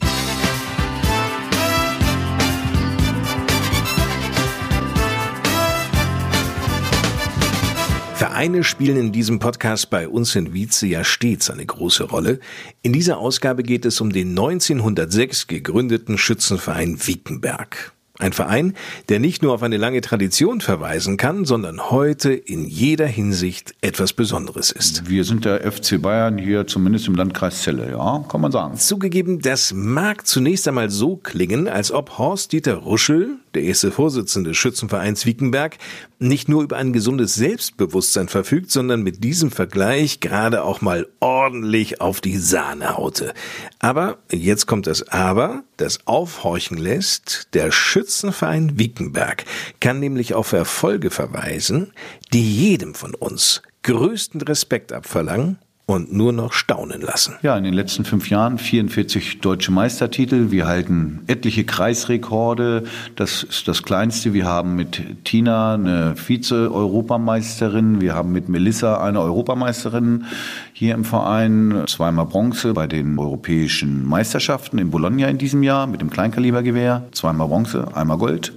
[8.41, 12.39] Vereine spielen in diesem Podcast bei uns in Wietze ja stets eine große Rolle.
[12.81, 17.93] In dieser Ausgabe geht es um den 1906 gegründeten Schützenverein Wiekenberg.
[18.21, 18.75] Ein Verein,
[19.09, 24.13] der nicht nur auf eine lange Tradition verweisen kann, sondern heute in jeder Hinsicht etwas
[24.13, 25.09] Besonderes ist.
[25.09, 28.77] Wir sind der FC Bayern hier zumindest im Landkreis Celle, ja, kann man sagen.
[28.77, 34.57] Zugegeben, das mag zunächst einmal so klingen, als ob Horst-Dieter Ruschel, der erste Vorsitzende des
[34.57, 35.79] Schützenvereins Wiekenberg,
[36.19, 42.01] nicht nur über ein gesundes Selbstbewusstsein verfügt, sondern mit diesem Vergleich gerade auch mal ordentlich
[42.01, 43.33] auf die Sahne haute.
[43.79, 49.43] Aber, jetzt kommt das Aber, das aufhorchen lässt, der Schützenverein Wiekenberg
[49.79, 51.93] kann nämlich auf Erfolge verweisen,
[52.31, 57.35] die jedem von uns größten Respekt abverlangen und nur noch staunen lassen.
[57.41, 60.51] Ja, in den letzten fünf Jahren 44 deutsche Meistertitel.
[60.51, 62.83] Wir halten etliche Kreisrekorde.
[63.15, 64.33] Das ist das Kleinste.
[64.33, 67.99] Wir haben mit Tina eine Vize-Europameisterin.
[67.99, 70.25] Wir haben mit Melissa eine Europameisterin
[70.71, 71.83] hier im Verein.
[71.87, 77.03] Zweimal Bronze bei den europäischen Meisterschaften in Bologna in diesem Jahr mit dem Kleinkalibergewehr.
[77.11, 78.53] Zweimal Bronze, einmal Gold.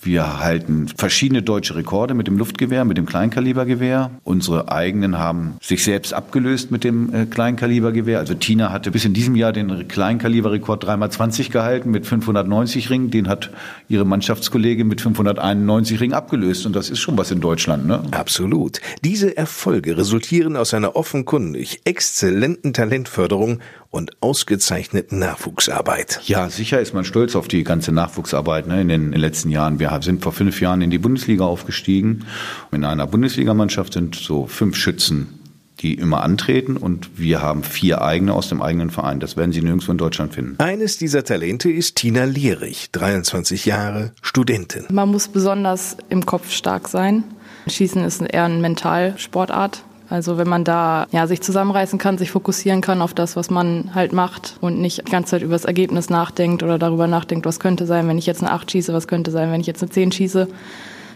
[0.00, 4.12] Wir halten verschiedene deutsche Rekorde mit dem Luftgewehr, mit dem Kleinkalibergewehr.
[4.22, 8.20] Unsere eigenen haben sich selbst abgelöst mit dem äh, Kleinkalibergewehr.
[8.20, 13.10] Also Tina hatte bis in diesem Jahr den Kleinkaliberrekord 3x20 gehalten mit 590 Ringen.
[13.10, 13.50] Den hat
[13.88, 16.64] ihre Mannschaftskollegin mit 591 Ringen abgelöst.
[16.64, 18.00] Und das ist schon was in Deutschland, ne?
[18.12, 18.80] Absolut.
[19.02, 23.58] Diese Erfolge resultieren aus einer offenkundig exzellenten Talentförderung
[23.90, 26.20] und ausgezeichneten Nachwuchsarbeit.
[26.24, 29.50] Ja, sicher ist man stolz auf die ganze Nachwuchsarbeit ne, in, den, in den letzten
[29.50, 29.78] Jahren.
[29.78, 32.24] Wir sind vor fünf Jahren in die Bundesliga aufgestiegen.
[32.70, 35.38] In einer Bundesligamannschaft sind so fünf Schützen
[35.80, 39.20] die immer antreten und wir haben vier eigene aus dem eigenen Verein.
[39.20, 40.56] Das werden Sie nirgendwo in Deutschland finden.
[40.58, 44.86] Eines dieser Talente ist Tina Lierich, 23 Jahre, Studentin.
[44.90, 47.24] Man muss besonders im Kopf stark sein.
[47.68, 49.84] Schießen ist eher eine Mentalsportart.
[50.10, 53.94] Also wenn man da ja, sich zusammenreißen kann, sich fokussieren kann auf das, was man
[53.94, 57.60] halt macht und nicht die ganze Zeit über das Ergebnis nachdenkt oder darüber nachdenkt, was
[57.60, 59.90] könnte sein, wenn ich jetzt eine 8 schieße, was könnte sein, wenn ich jetzt eine
[59.90, 60.48] 10 schieße.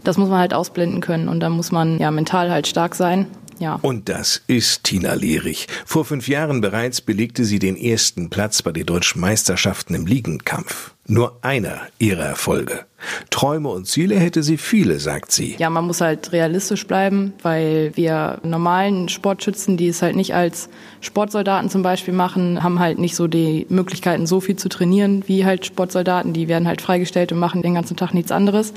[0.04, 3.28] Das muss man halt ausblenden können und da muss man ja mental halt stark sein.
[3.58, 3.78] Ja.
[3.80, 5.68] Und das ist Tina Lehrig.
[5.86, 10.94] Vor fünf Jahren bereits belegte sie den ersten Platz bei den deutschen Meisterschaften im Liegenkampf.
[11.12, 12.86] Nur einer ihrer Erfolge.
[13.28, 15.56] Träume und Ziele hätte sie viele, sagt sie.
[15.58, 20.70] Ja, man muss halt realistisch bleiben, weil wir normalen Sportschützen, die es halt nicht als
[21.02, 25.44] Sportsoldaten zum Beispiel machen, haben halt nicht so die Möglichkeiten, so viel zu trainieren wie
[25.44, 26.32] halt Sportsoldaten.
[26.32, 28.72] Die werden halt freigestellt und machen den ganzen Tag nichts anderes.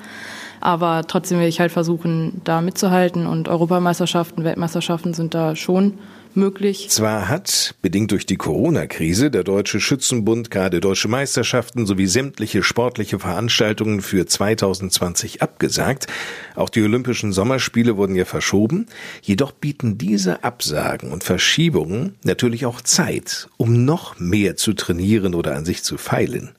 [0.60, 5.94] Aber trotzdem will ich halt versuchen, da mitzuhalten und Europameisterschaften, Weltmeisterschaften sind da schon
[6.36, 6.90] möglich.
[6.90, 13.20] Zwar hat, bedingt durch die Corona-Krise, der Deutsche Schützenbund gerade deutsche Meisterschaften sowie sämtliche sportliche
[13.20, 16.08] Veranstaltungen für 2020 abgesagt.
[16.56, 18.88] Auch die Olympischen Sommerspiele wurden ja verschoben.
[19.22, 25.56] Jedoch bieten diese Absagen und Verschiebungen natürlich auch Zeit, um noch mehr zu trainieren oder
[25.56, 26.52] an sich zu feilen.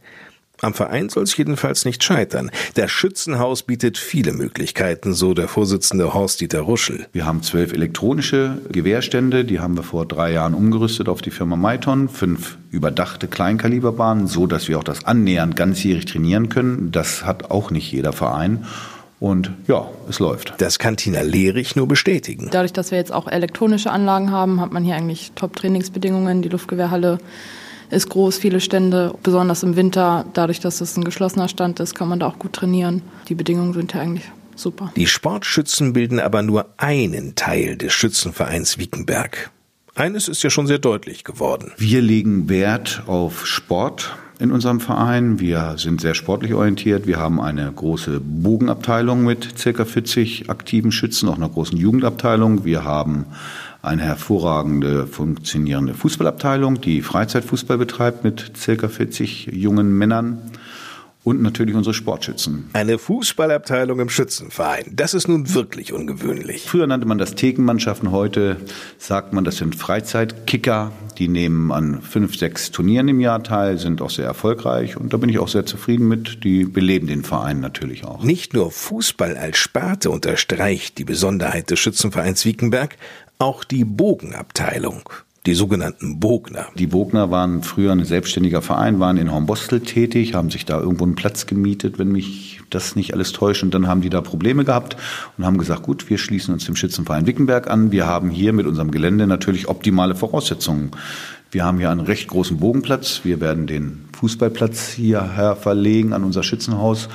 [0.62, 2.50] Am Verein soll es jedenfalls nicht scheitern.
[2.74, 7.06] Das Schützenhaus bietet viele Möglichkeiten, so der Vorsitzende Horst-Dieter Ruschel.
[7.12, 11.56] Wir haben zwölf elektronische Gewehrstände, die haben wir vor drei Jahren umgerüstet auf die Firma
[11.56, 12.08] Maiton.
[12.08, 16.90] Fünf überdachte Kleinkaliberbahnen, so dass wir auch das annähernd ganzjährig trainieren können.
[16.90, 18.64] Das hat auch nicht jeder Verein.
[19.18, 20.54] Und ja, es läuft.
[20.58, 22.48] Das kann Tina Lehrich nur bestätigen.
[22.50, 26.42] Dadurch, dass wir jetzt auch elektronische Anlagen haben, hat man hier eigentlich Top-Trainingsbedingungen.
[26.42, 27.18] Die Luftgewehrhalle
[27.90, 30.24] ist groß, viele Stände, besonders im Winter.
[30.32, 33.02] Dadurch, dass es ein geschlossener Stand ist, kann man da auch gut trainieren.
[33.28, 34.92] Die Bedingungen sind ja eigentlich super.
[34.96, 39.50] Die Sportschützen bilden aber nur einen Teil des Schützenvereins Wiekenberg.
[39.94, 41.72] Eines ist ja schon sehr deutlich geworden.
[41.78, 45.40] Wir legen Wert auf Sport in unserem Verein.
[45.40, 47.06] Wir sind sehr sportlich orientiert.
[47.06, 49.84] Wir haben eine große Bogenabteilung mit ca.
[49.84, 52.64] 40 aktiven Schützen, auch einer großen Jugendabteilung.
[52.64, 53.26] Wir haben
[53.86, 58.88] eine hervorragende funktionierende Fußballabteilung, die Freizeitfußball betreibt mit ca.
[58.88, 60.50] 40 jungen Männern
[61.26, 62.70] und natürlich unsere Sportschützen.
[62.72, 66.62] Eine Fußballabteilung im Schützenverein, das ist nun wirklich ungewöhnlich.
[66.62, 68.58] Früher nannte man das Thekenmannschaften, heute
[68.98, 70.92] sagt man, das sind Freizeitkicker.
[71.18, 75.16] Die nehmen an fünf, sechs Turnieren im Jahr teil, sind auch sehr erfolgreich und da
[75.16, 76.44] bin ich auch sehr zufrieden mit.
[76.44, 78.22] Die beleben den Verein natürlich auch.
[78.22, 82.96] Nicht nur Fußball als Sparte unterstreicht die Besonderheit des Schützenvereins Wiekenberg,
[83.38, 85.02] auch die Bogenabteilung
[85.46, 86.66] die sogenannten Bogner.
[86.76, 91.04] Die Bogner waren früher ein selbstständiger Verein, waren in Hornbostel tätig, haben sich da irgendwo
[91.04, 93.62] einen Platz gemietet, wenn mich das nicht alles täuscht.
[93.62, 94.96] Und dann haben die da Probleme gehabt
[95.38, 97.92] und haben gesagt, gut, wir schließen uns dem Schützenverein Wickenberg an.
[97.92, 100.90] Wir haben hier mit unserem Gelände natürlich optimale Voraussetzungen.
[101.52, 103.20] Wir haben hier einen recht großen Bogenplatz.
[103.22, 107.08] Wir werden den Fußballplatz hierher verlegen an unser Schützenhaus.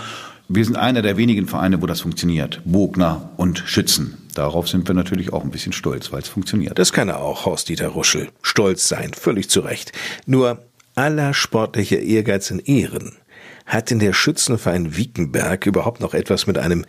[0.47, 2.61] Wir sind einer der wenigen Vereine, wo das funktioniert.
[2.63, 4.20] Bogner und Schützen.
[4.33, 6.79] Darauf sind wir natürlich auch ein bisschen stolz, weil es funktioniert.
[6.79, 8.29] Das kann er auch, Horst-Dieter Ruschel.
[8.41, 9.91] Stolz sein, völlig zu Recht.
[10.25, 10.63] Nur
[10.95, 13.17] aller sportlicher Ehrgeiz in Ehren.
[13.65, 16.85] Hat in der Schützenverein Wiekenberg überhaupt noch etwas mit einem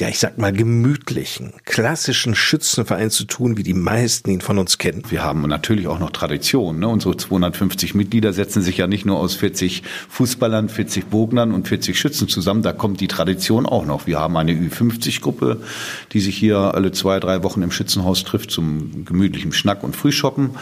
[0.00, 4.78] ja, ich sag mal, gemütlichen, klassischen Schützenverein zu tun, wie die meisten ihn von uns
[4.78, 5.02] kennen.
[5.10, 6.78] Wir haben natürlich auch noch Tradition.
[6.78, 6.88] Ne?
[6.88, 11.98] Unsere 250 Mitglieder setzen sich ja nicht nur aus 40 Fußballern, 40 Bognern und 40
[11.98, 12.62] Schützen zusammen.
[12.62, 14.06] Da kommt die Tradition auch noch.
[14.06, 15.60] Wir haben eine Ü50-Gruppe,
[16.12, 20.52] die sich hier alle zwei, drei Wochen im Schützenhaus trifft zum gemütlichen Schnack und Frühshoppen.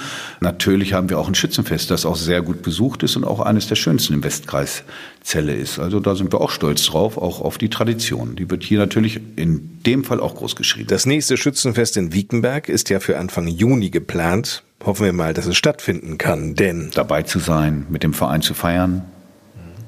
[0.41, 3.69] Natürlich haben wir auch ein Schützenfest, das auch sehr gut besucht ist und auch eines
[3.69, 4.83] der schönsten im Westkreis
[5.23, 5.79] Zelle ist.
[5.79, 8.37] Also da sind wir auch stolz drauf, auch auf die Tradition.
[8.37, 10.89] Die wird hier natürlich in dem Fall auch groß geschrieben.
[10.89, 14.63] Das nächste Schützenfest in Wiekenberg ist ja für Anfang Juni geplant.
[14.85, 18.55] Hoffen wir mal, dass es stattfinden kann, denn dabei zu sein, mit dem Verein zu
[18.55, 19.05] feiern,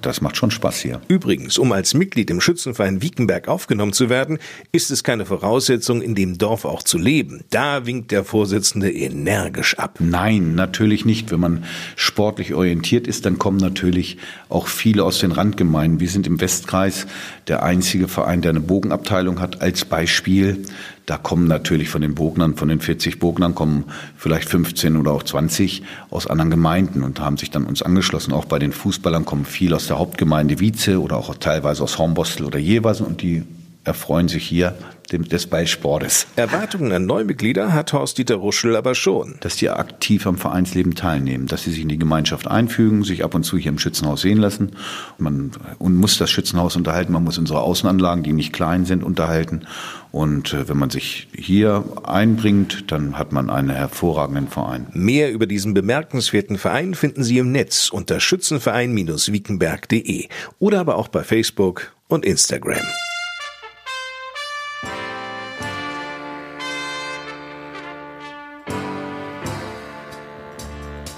[0.02, 1.00] das macht schon Spaß hier.
[1.08, 4.38] Übrigens, um als Mitglied im Schützenverein Wiekenberg aufgenommen zu werden,
[4.72, 7.44] ist es keine Voraussetzung, in dem Dorf auch zu leben.
[7.50, 9.98] Da winkt der Vorsitzende energisch ab.
[10.00, 11.30] Nein, natürlich nicht.
[11.30, 11.64] Wenn man
[11.96, 16.00] sportlich orientiert ist, dann kommen natürlich auch viele aus den Randgemeinden.
[16.00, 17.06] Wir sind im Westkreis
[17.48, 19.60] der einzige Verein, der eine Bogenabteilung hat.
[19.60, 20.64] Als Beispiel
[21.11, 25.25] da kommen natürlich von den Bognern, von den 40 Bognern kommen vielleicht 15 oder auch
[25.25, 28.33] 20 aus anderen Gemeinden und haben sich dann uns angeschlossen.
[28.33, 32.46] Auch bei den Fußballern kommen viele aus der Hauptgemeinde Wietze oder auch teilweise aus Hornbostel
[32.46, 33.42] oder Jeweisen und die
[33.83, 34.77] erfreuen sich hier
[35.11, 36.27] des Ballsportes.
[36.37, 39.37] Erwartungen an Neumitglieder hat Horst-Dieter Ruschel aber schon.
[39.40, 43.35] Dass die aktiv am Vereinsleben teilnehmen, dass sie sich in die Gemeinschaft einfügen, sich ab
[43.35, 44.73] und zu hier im Schützenhaus sehen lassen.
[45.18, 49.66] Man muss das Schützenhaus unterhalten, man muss unsere Außenanlagen, die nicht klein sind, unterhalten.
[50.12, 54.88] Und äh, wenn man sich hier einbringt, dann hat man einen hervorragenden Verein.
[54.92, 60.27] Mehr über diesen bemerkenswerten Verein finden Sie im Netz unter schützenverein-wiekenberg.de
[60.59, 62.81] oder aber auch bei Facebook und Instagram.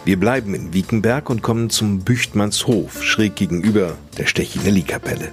[0.04, 5.28] Wir bleiben in Wiekenberg und kommen zum Büchtmannshof, schräg gegenüber der Stechinelli-Kapelle.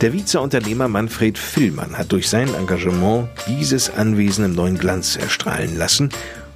[0.00, 6.10] Der Vizeunternehmer Manfred Villmann hat durch sein Engagement dieses Anwesen im neuen Glanz erstrahlen lassen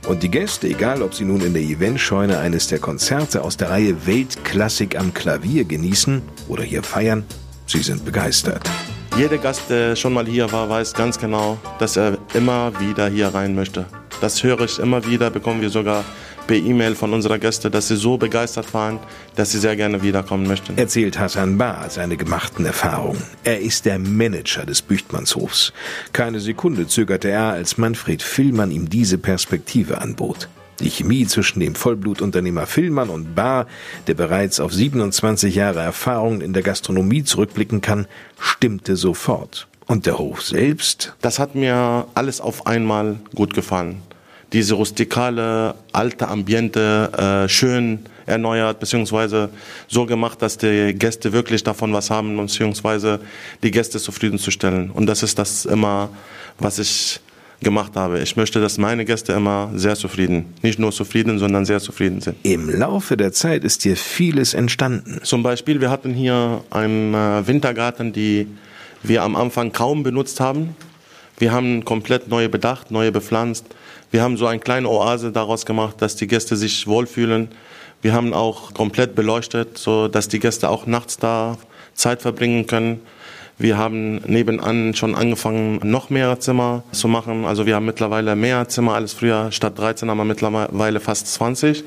[0.07, 3.71] und die Gäste, egal ob sie nun in der Eventscheune eines der Konzerte aus der
[3.71, 7.25] Reihe Weltklassik am Klavier genießen oder hier feiern,
[7.67, 8.63] sie sind begeistert.
[9.17, 13.29] Jeder Gast, der schon mal hier war, weiß ganz genau, dass er immer wieder hier
[13.29, 13.87] rein möchte.
[14.21, 16.05] Das höre ich immer wieder, bekommen wir sogar
[16.47, 18.99] per E-Mail von unserer Gäste, dass sie so begeistert waren,
[19.35, 20.79] dass sie sehr gerne wiederkommen möchten.
[20.79, 23.23] Erzählt Hassan Bar seine gemachten Erfahrungen.
[23.45, 25.73] Er ist der Manager des Büchtmannshofs.
[26.13, 30.49] Keine Sekunde zögerte er, als Manfred Villmann ihm diese Perspektive anbot.
[30.81, 33.67] Die Chemie zwischen dem Vollblutunternehmer Villmann und Bar,
[34.07, 38.07] der bereits auf 27 Jahre Erfahrung in der Gastronomie zurückblicken kann,
[38.39, 39.69] stimmte sofort.
[39.87, 41.15] Und der Hof selbst?
[41.23, 44.03] Das hat mir alles auf einmal gut gefallen
[44.53, 49.51] diese rustikale, alte Ambiente äh, schön erneuert, beziehungsweise
[49.89, 53.21] so gemacht, dass die Gäste wirklich davon was haben, beziehungsweise
[53.63, 54.91] die Gäste zufriedenzustellen.
[54.91, 56.11] Und das ist das immer,
[56.59, 57.21] was ich
[57.61, 58.21] gemacht habe.
[58.21, 62.37] Ich möchte, dass meine Gäste immer sehr zufrieden, nicht nur zufrieden, sondern sehr zufrieden sind.
[62.43, 65.21] Im Laufe der Zeit ist hier vieles entstanden.
[65.23, 68.47] Zum Beispiel, wir hatten hier einen äh, Wintergarten, die
[69.03, 70.77] wir am Anfang kaum benutzt haben.
[71.39, 73.65] Wir haben komplett neue bedacht, neue bepflanzt.
[74.11, 77.49] Wir haben so eine kleine Oase daraus gemacht, dass die Gäste sich wohlfühlen.
[78.03, 81.59] Wir haben auch komplett beleuchtet, so dass die Gäste auch nachts da
[81.95, 83.01] Zeit verbringen können.
[83.59, 87.47] Wir haben nebenan schon angefangen, noch mehr Zimmer zu machen.
[87.47, 89.51] Also wir haben mittlerweile mehr Zimmer als früher.
[89.51, 91.83] Statt 13 haben wir mittlerweile fast 20.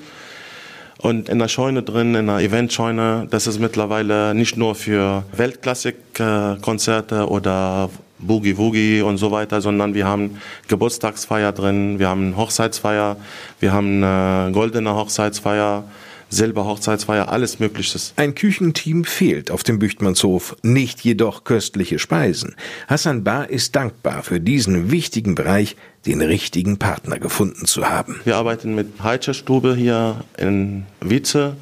[0.97, 7.29] Und in der Scheune drin, in der Eventscheune, das ist mittlerweile nicht nur für Weltklassik-Konzerte
[7.29, 13.17] oder Boogie Woogie und so weiter, sondern wir haben Geburtstagsfeier drin, wir haben Hochzeitsfeier,
[13.59, 15.83] wir haben eine goldene Hochzeitsfeier,
[16.29, 18.13] Silberhochzeitsfeier, alles Mögliches.
[18.15, 22.55] Ein Küchenteam fehlt auf dem Büchtmannshof, nicht jedoch köstliche Speisen.
[22.87, 28.21] Hassan Bar ist dankbar für diesen wichtigen Bereich, den richtigen Partner gefunden zu haben.
[28.25, 31.55] Wir arbeiten mit Heitscherstube hier in Wietze.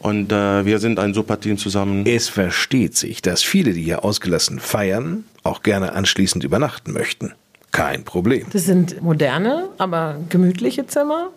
[0.00, 2.06] Und äh, wir sind ein super Team zusammen.
[2.06, 7.32] Es versteht sich, dass viele, die hier ausgelassen feiern, auch gerne anschließend übernachten möchten.
[7.70, 8.46] Kein Problem.
[8.52, 11.28] Das sind moderne, aber gemütliche Zimmer,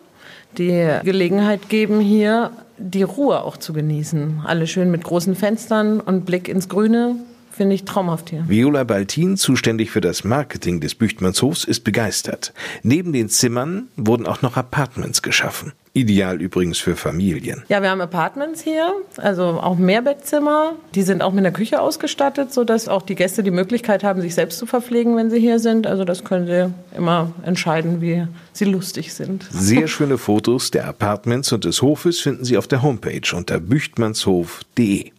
[0.58, 4.42] die Gelegenheit geben, hier die Ruhe auch zu genießen.
[4.44, 7.16] Alle schön mit großen Fenstern und Blick ins Grüne.
[7.56, 8.44] Finde ich traumhaft hier.
[8.48, 12.52] Viola Baltin, zuständig für das Marketing des Büchtmannshofs, ist begeistert.
[12.82, 15.72] Neben den Zimmern wurden auch noch Apartments geschaffen.
[15.92, 17.62] Ideal übrigens für Familien.
[17.68, 20.72] Ja, wir haben Apartments hier, also auch Mehrbettzimmer.
[20.96, 24.34] Die sind auch mit einer Küche ausgestattet, sodass auch die Gäste die Möglichkeit haben, sich
[24.34, 25.86] selbst zu verpflegen, wenn sie hier sind.
[25.86, 29.46] Also das können sie immer entscheiden, wie sie lustig sind.
[29.52, 35.13] Sehr schöne Fotos der Apartments und des Hofes finden Sie auf der Homepage unter büchtmannshof.de.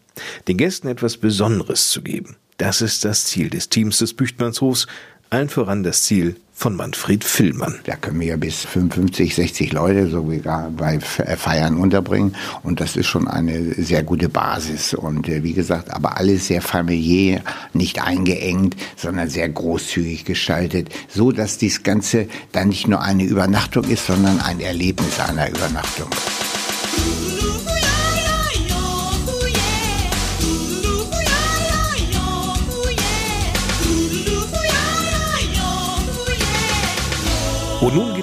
[0.47, 2.35] Den Gästen etwas Besonderes zu geben.
[2.57, 4.87] Das ist das Ziel des Teams des Büchtmannshofs,
[5.29, 7.79] allen voran das Ziel von Manfred Villmann.
[7.83, 13.07] Da können wir bis 55, 60 Leute so wie bei Feiern unterbringen und das ist
[13.07, 17.41] schon eine sehr gute Basis und äh, wie gesagt, aber alles sehr familiär,
[17.73, 23.83] nicht eingeengt, sondern sehr großzügig gestaltet, so dass dies Ganze dann nicht nur eine Übernachtung
[23.83, 26.07] ist, sondern ein Erlebnis einer Übernachtung.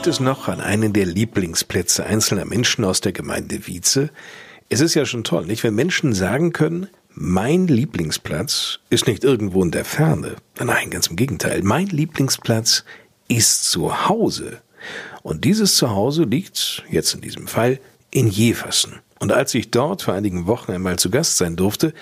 [0.02, 4.10] Geht es noch an einen der Lieblingsplätze einzelner Menschen aus der Gemeinde Wietze.
[4.68, 5.62] Es ist ja schon toll, nicht?
[5.62, 10.34] Wenn Menschen sagen können, mein Lieblingsplatz ist nicht irgendwo in der Ferne.
[10.58, 11.62] Nein, ganz im Gegenteil.
[11.62, 12.84] Mein Lieblingsplatz
[13.28, 14.60] ist zu Hause.
[15.22, 17.78] Und dieses Zuhause liegt, jetzt in diesem Fall,
[18.10, 18.98] in Jeversen.
[19.20, 21.94] Und als ich dort vor einigen Wochen einmal zu Gast sein durfte,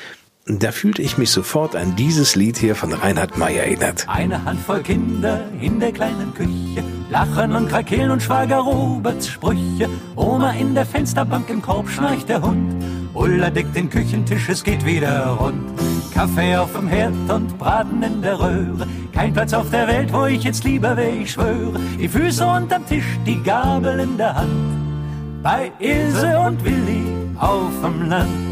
[0.46, 4.06] da fühlte ich mich sofort an dieses Lied hier von Reinhard May erinnert.
[4.08, 9.88] Eine Handvoll Kinder in der kleinen Küche, lachen und krakeln und Schwager Roberts Sprüche.
[10.16, 12.82] Oma in der Fensterbank im Korb schnarcht der Hund.
[13.12, 15.78] Ulla deckt den Küchentisch, es geht wieder rund.
[16.14, 18.86] Kaffee auf dem Herd und Braten in der Röhre.
[19.12, 21.78] Kein Platz auf der Welt, wo ich jetzt lieber wär, ich schwöre.
[21.98, 25.42] Die Füße unterm Tisch, die Gabel in der Hand.
[25.42, 27.02] Bei Ilse und Willi
[27.38, 28.49] auf dem Land.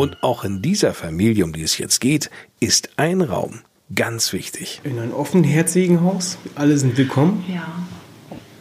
[0.00, 3.60] Und auch in dieser Familie, um die es jetzt geht, ist ein Raum
[3.94, 4.80] ganz wichtig.
[4.82, 6.38] In einem offenherzigen Haus.
[6.54, 7.44] Alle sind willkommen.
[7.46, 7.66] Ja.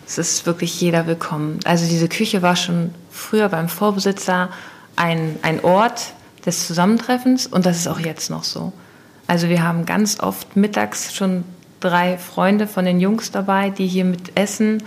[0.06, 1.62] Es ist wirklich jeder willkommen.
[1.63, 4.49] Also diese Küche war schon früher beim Vorbesitzer
[4.97, 6.12] ein, ein Ort
[6.45, 8.73] des Zusammentreffens und das ist auch jetzt noch so.
[9.25, 11.45] Also wir haben ganz oft mittags schon
[11.80, 14.84] drei Freunde von den Jungs dabei, die hier mit essen.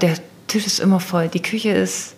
[0.00, 0.14] Der
[0.48, 1.28] Tisch ist immer voll.
[1.28, 2.15] Die Küche ist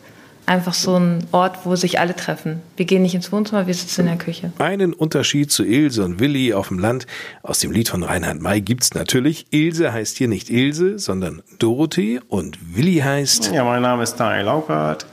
[0.48, 2.60] einfach so ein Ort, wo sich alle treffen.
[2.76, 4.52] Wir gehen nicht ins Wohnzimmer, wir sitzen in der Küche.
[4.58, 7.06] Einen Unterschied zu Ilse und Willi auf dem Land
[7.42, 9.46] aus dem Lied von Reinhard May gibt's natürlich.
[9.50, 13.52] Ilse heißt hier nicht Ilse, sondern Dorothee und Willi heißt...
[13.52, 15.06] Ja, mein Name ist Daniel Laukert,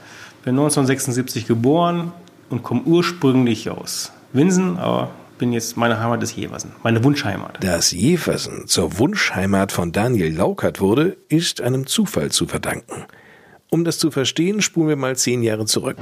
[0.44, 2.12] bin 1976 geboren
[2.50, 7.62] und komme ursprünglich aus Winsen, aber bin jetzt meine Heimat ist Jeversen, meine Wunschheimat.
[7.62, 13.04] Dass Jeversen zur Wunschheimat von Daniel Laukert wurde, ist einem Zufall zu verdanken.
[13.70, 15.96] Um das zu verstehen, spulen wir mal zehn Jahre zurück.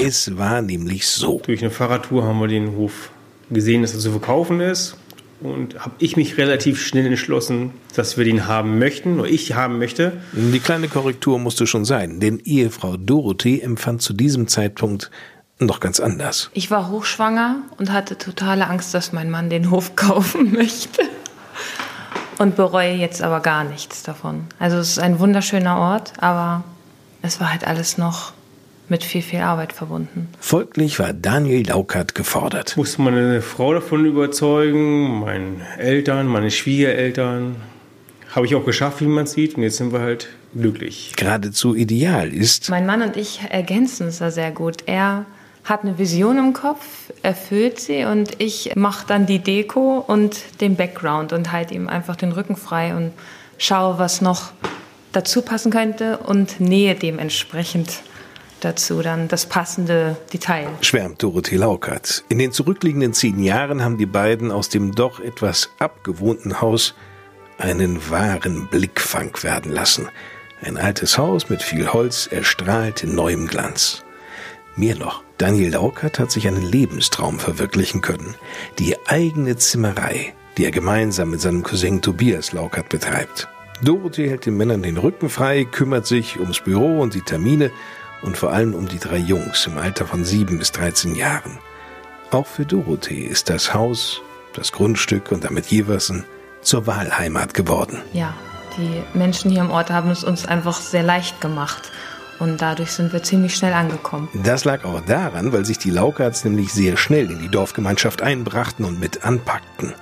[0.00, 1.40] Es war nämlich so.
[1.44, 3.10] Durch eine Fahrradtour haben wir den Hof
[3.50, 4.96] gesehen, dass er zu verkaufen ist.
[5.40, 9.78] Und habe ich mich relativ schnell entschlossen, dass wir den haben möchten, oder ich haben
[9.78, 10.12] möchte.
[10.32, 15.10] Die kleine Korrektur musste schon sein, denn Ehefrau Dorothee empfand zu diesem Zeitpunkt
[15.58, 16.50] noch ganz anders.
[16.54, 21.02] Ich war hochschwanger und hatte totale Angst, dass mein Mann den Hof kaufen möchte
[22.38, 24.46] und bereue jetzt aber gar nichts davon.
[24.58, 26.64] Also es ist ein wunderschöner Ort, aber
[27.22, 28.32] es war halt alles noch
[28.88, 30.28] mit viel, viel Arbeit verbunden.
[30.38, 32.76] Folglich war Daniel Laukert gefordert.
[32.76, 37.56] Musste meine Frau davon überzeugen, meine Eltern, meine Schwiegereltern.
[38.34, 39.56] Habe ich auch geschafft, wie man sieht.
[39.56, 41.12] Und jetzt sind wir halt glücklich.
[41.16, 42.70] Geradezu ideal ist.
[42.70, 44.84] Mein Mann und ich ergänzen es da sehr gut.
[44.86, 45.24] Er
[45.64, 50.76] hat eine Vision im Kopf, erfüllt sie und ich mache dann die Deko und den
[50.76, 53.12] Background und halte ihm einfach den Rücken frei und
[53.58, 54.52] schaue, was noch
[55.12, 58.02] dazu passen könnte und nähe dementsprechend
[58.60, 60.68] dazu dann das passende Detail.
[60.80, 62.24] Schwärmt Dorothee Laukert.
[62.28, 66.94] In den zurückliegenden zehn Jahren haben die beiden aus dem doch etwas abgewohnten Haus
[67.58, 70.08] einen wahren Blickfang werden lassen.
[70.60, 74.04] Ein altes Haus mit viel Holz erstrahlt in neuem Glanz.
[74.76, 78.36] Mehr noch, Daniel Laukert hat sich einen Lebenstraum verwirklichen können.
[78.78, 83.48] Die eigene Zimmerei, die er gemeinsam mit seinem Cousin Tobias Laukert betreibt.
[83.82, 87.72] Dorothee hält den Männern den Rücken frei, kümmert sich ums Büro und die Termine
[88.22, 91.58] und vor allem um die drei Jungs im Alter von sieben bis 13 Jahren.
[92.30, 94.22] Auch für Dorothee ist das Haus,
[94.54, 96.24] das Grundstück und damit Jeversen
[96.60, 98.00] zur Wahlheimat geworden.
[98.12, 98.32] Ja,
[98.78, 101.90] die Menschen hier im Ort haben es uns einfach sehr leicht gemacht.
[102.38, 104.28] Und dadurch sind wir ziemlich schnell angekommen.
[104.44, 108.84] Das lag auch daran, weil sich die Laukerts nämlich sehr schnell in die Dorfgemeinschaft einbrachten
[108.84, 109.94] und mit anpackten.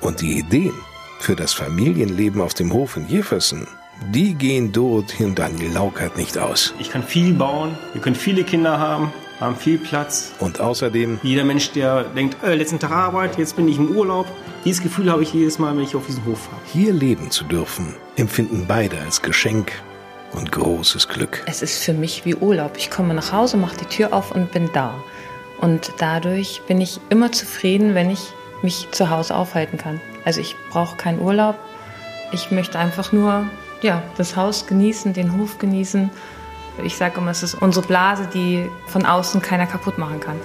[0.00, 0.74] Und die Ideen
[1.18, 3.66] für das Familienleben auf dem Hof in Jefferson,
[4.10, 6.74] die gehen Dorothee und Daniel Laukert nicht aus.
[6.78, 10.32] Ich kann viel bauen, wir können viele Kinder haben, haben viel Platz.
[10.40, 11.20] Und außerdem...
[11.22, 14.26] Jeder Mensch, der denkt, äh, letzten Tag Arbeit, jetzt bin ich im Urlaub,
[14.64, 16.60] dieses Gefühl habe ich jedes Mal, wenn ich auf diesen Hof fahre.
[16.72, 19.72] Hier leben zu dürfen, empfinden beide als Geschenk
[20.32, 21.42] und großes Glück.
[21.46, 22.72] Es ist für mich wie Urlaub.
[22.76, 24.94] Ich komme nach Hause, mache die Tür auf und bin da.
[25.60, 30.00] Und dadurch bin ich immer zufrieden, wenn ich mich zu Hause aufhalten kann.
[30.24, 31.56] Also ich brauche keinen Urlaub.
[32.32, 33.46] Ich möchte einfach nur
[33.82, 36.10] ja, das Haus genießen, den Hof genießen.
[36.84, 40.36] Ich sage immer, es ist unsere Blase, die von außen keiner kaputt machen kann.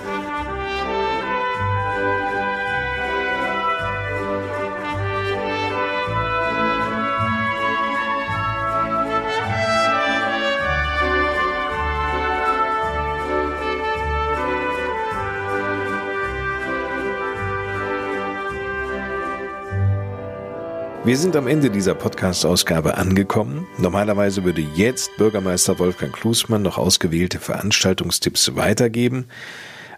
[21.07, 23.65] Wir sind am Ende dieser Podcast-Ausgabe angekommen.
[23.77, 29.27] Normalerweise würde jetzt Bürgermeister Wolfgang Klusmann noch ausgewählte Veranstaltungstipps weitergeben.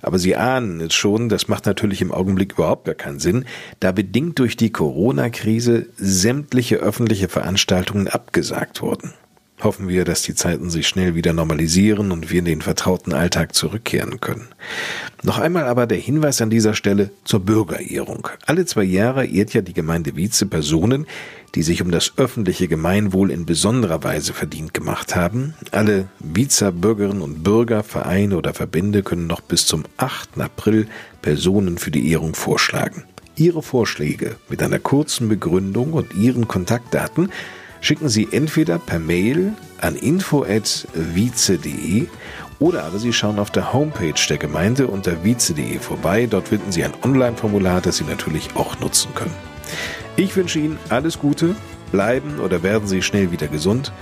[0.03, 3.45] Aber Sie ahnen es schon, das macht natürlich im Augenblick überhaupt gar keinen Sinn,
[3.79, 9.15] da bedingt durch die Corona-Krise sämtliche öffentliche Veranstaltungen abgesagt wurden.
[9.63, 13.55] Hoffen wir, dass die Zeiten sich schnell wieder normalisieren und wir in den vertrauten Alltag
[13.55, 14.47] zurückkehren können.
[15.21, 18.29] Noch einmal aber der Hinweis an dieser Stelle zur Bürgerehrung.
[18.45, 21.07] Alle zwei Jahre ehrt ja die Gemeinde Wietze Personen,
[21.55, 25.55] die sich um das öffentliche Gemeinwohl in besonderer Weise verdient gemacht haben.
[25.71, 30.39] Alle Wiezer Bürgerinnen und Bürger, Vereine oder Verbände können noch bis zum 8.
[30.39, 30.87] April
[31.21, 33.03] Personen für die Ehrung vorschlagen.
[33.35, 37.29] Ihre Vorschläge mit einer kurzen Begründung und Ihren Kontaktdaten
[37.81, 40.87] schicken Sie entweder per Mail an info.vize.de
[42.59, 46.27] oder aber Sie schauen auf der Homepage der Gemeinde unter vize.de vorbei.
[46.29, 49.33] Dort finden Sie ein Online-Formular, das Sie natürlich auch nutzen können.
[50.15, 51.55] Ich wünsche Ihnen alles Gute,
[51.91, 53.93] bleiben oder werden Sie schnell wieder gesund.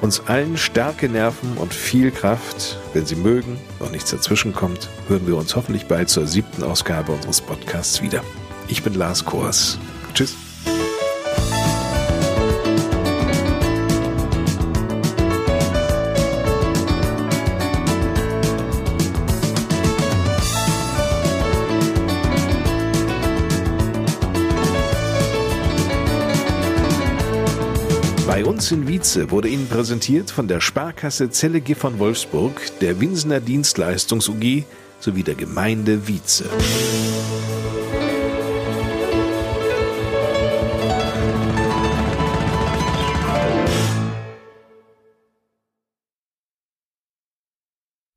[0.00, 2.78] Uns allen starke Nerven und viel Kraft.
[2.92, 7.12] Wenn Sie mögen und nichts dazwischen kommt, hören wir uns hoffentlich bald zur siebten Ausgabe
[7.12, 8.22] unseres Podcasts wieder.
[8.68, 9.78] Ich bin Lars Kors.
[10.14, 10.45] Tschüss.
[28.36, 33.40] Bei uns in Wietze wurde Ihnen präsentiert von der Sparkasse Zelle von Wolfsburg, der Winsener
[33.40, 34.64] Dienstleistungs UG
[35.00, 36.44] sowie der Gemeinde Wietze.